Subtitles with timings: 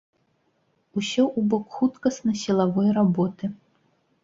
[0.99, 3.45] Усё ў бок хуткасна-сілавой работы.